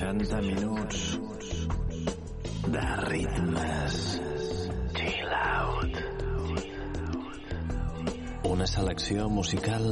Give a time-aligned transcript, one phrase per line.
[0.00, 1.18] 60 minuts
[2.72, 3.96] de ritmes
[4.96, 5.98] chill out.
[8.48, 9.84] Una selecció musical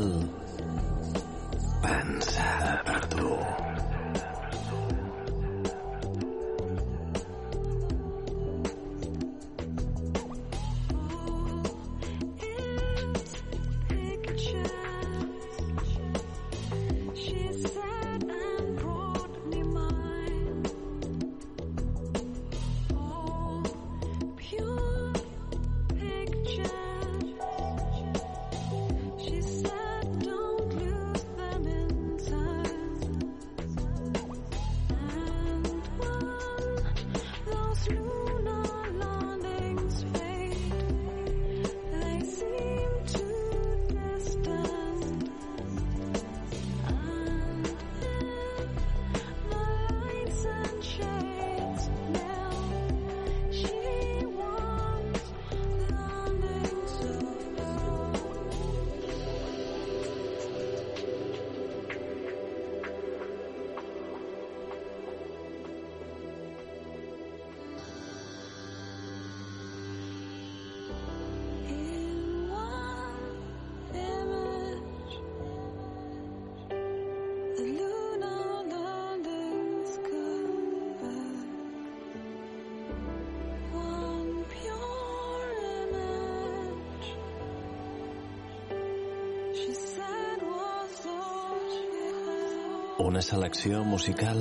[92.98, 94.41] Una selecció musical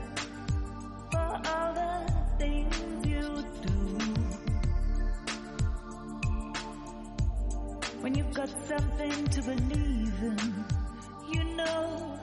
[8.41, 10.65] got something to believe in.
[11.31, 12.19] You know,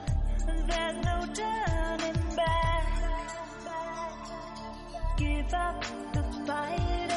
[0.67, 2.87] there's no turning back.
[5.17, 5.81] Give up
[6.13, 7.08] the fight.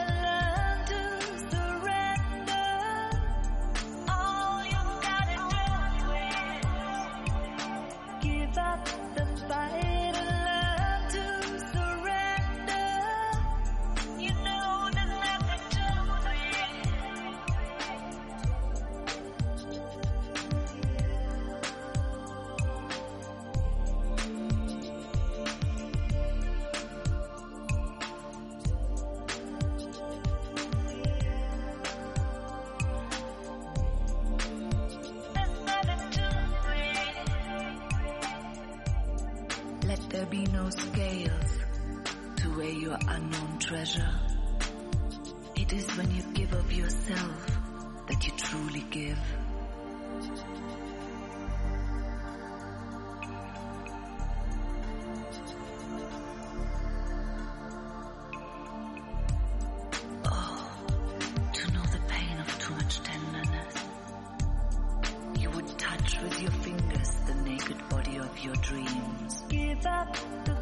[70.03, 70.62] up the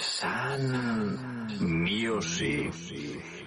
[0.00, 1.18] Sun
[1.60, 3.39] Music.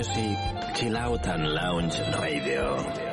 [0.00, 0.38] Music
[0.74, 3.09] Chill Out and Lounge Radio.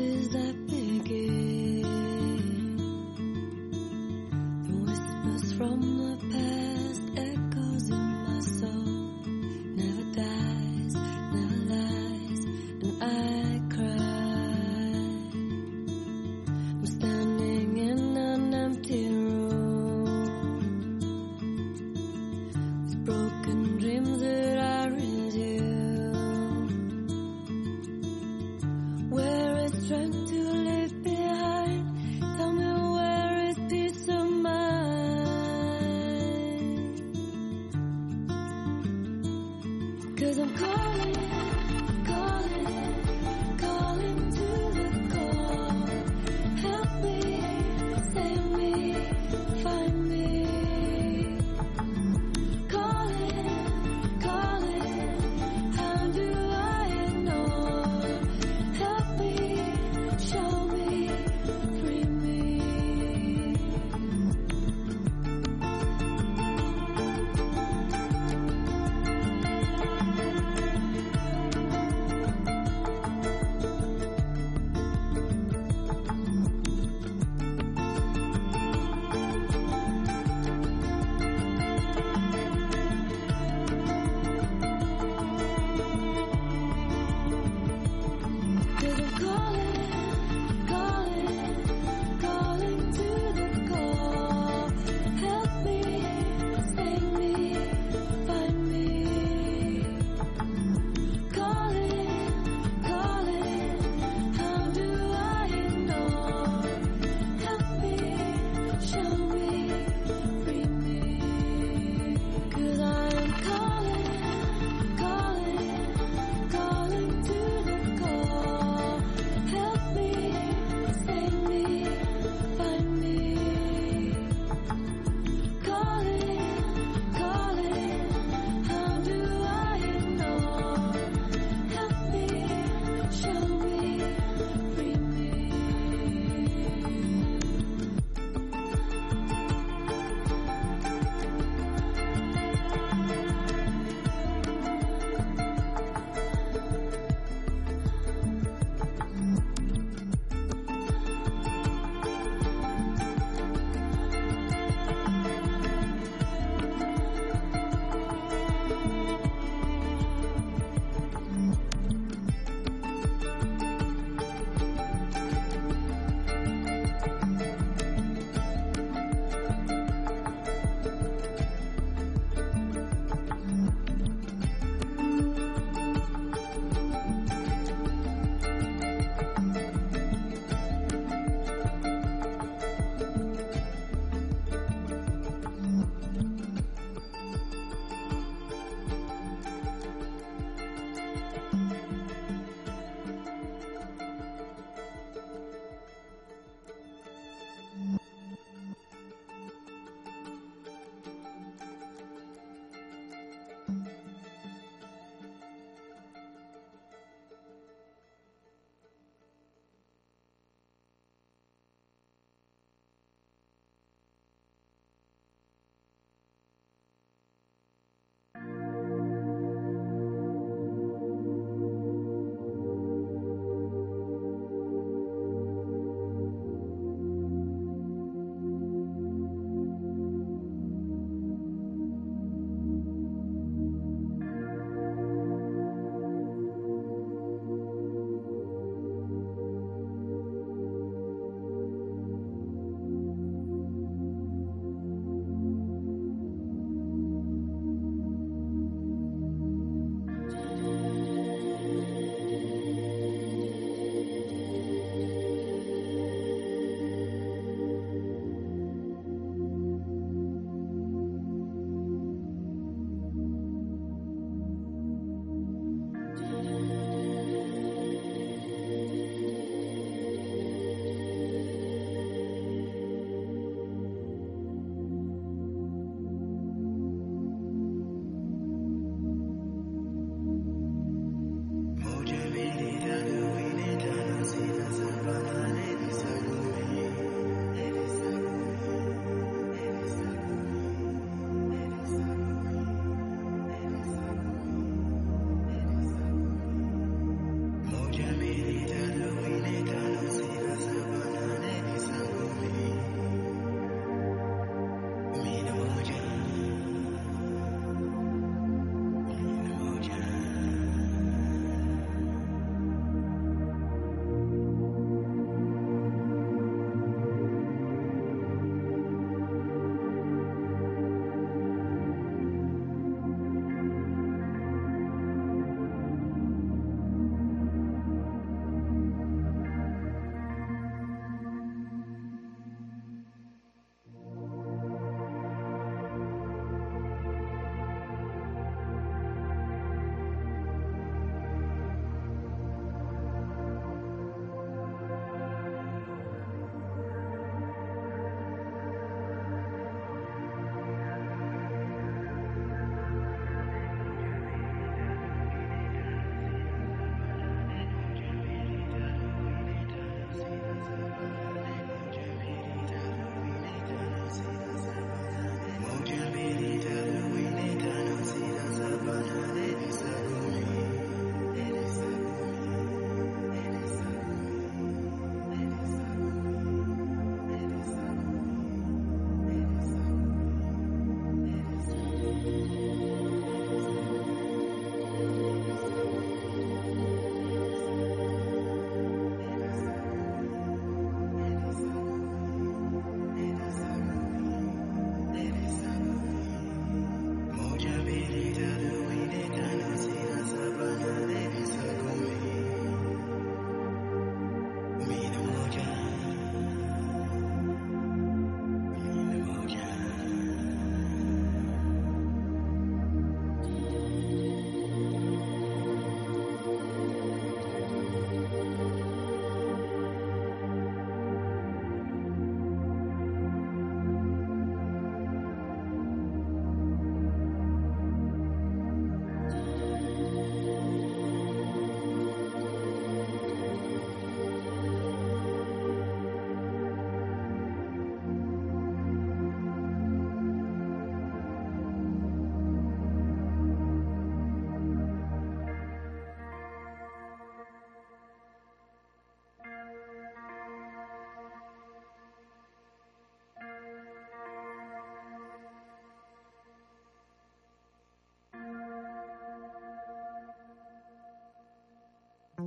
[0.00, 0.79] is that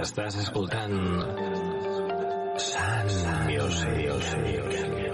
[0.00, 0.92] Estàs escoltant
[2.66, 3.08] Sun
[3.48, 3.96] Music.
[4.76, 5.05] Since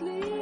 [0.00, 0.39] sleep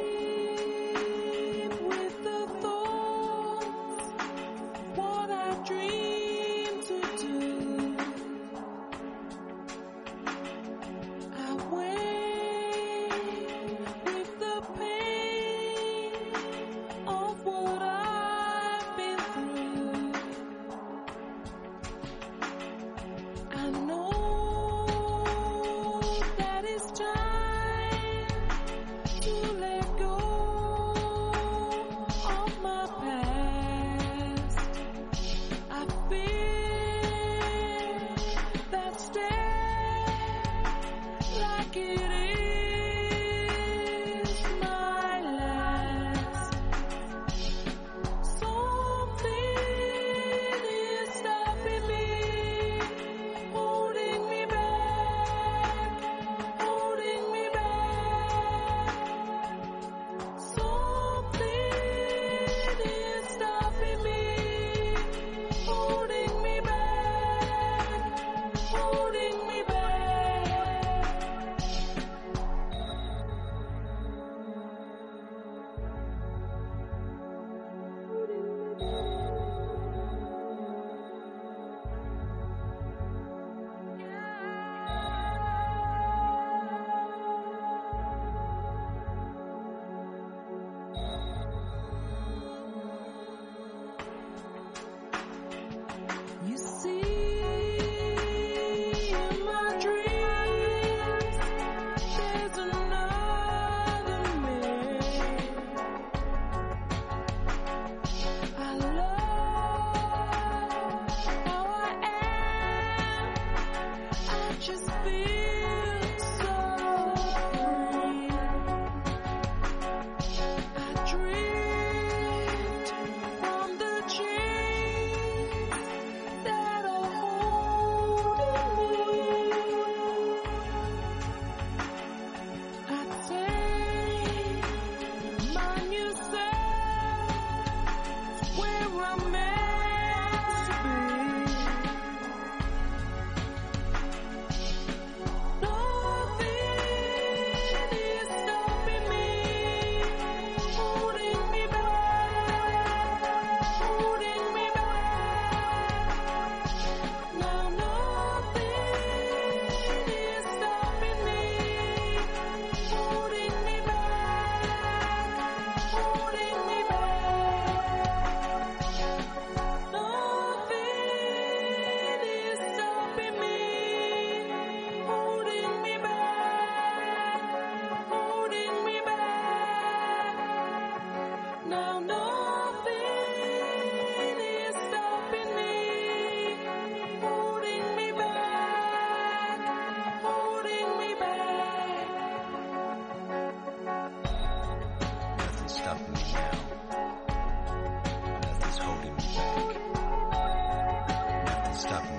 [201.79, 202.18] stop.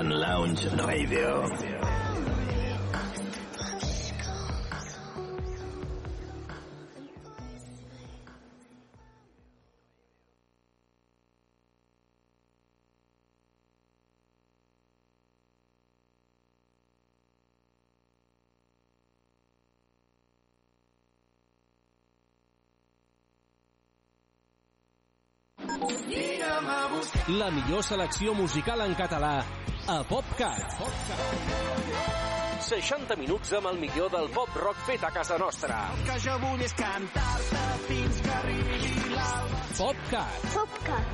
[0.00, 1.78] en Lounge Radio.
[27.28, 29.44] la millor selecció musical en català
[29.88, 30.76] a PopCat.
[30.78, 31.20] PopCat.
[32.60, 35.78] 60 minuts amb el millor del pop rock fet a casa nostra.
[35.94, 39.60] El que jo vull és cantar-te fins que arribi l'alba.
[39.78, 40.40] PopCat.
[40.52, 41.06] PopCat.